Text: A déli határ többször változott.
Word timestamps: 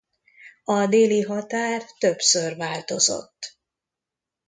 A 0.63 0.85
déli 0.87 1.21
határ 1.21 1.85
többször 1.99 2.55
változott. 2.57 3.57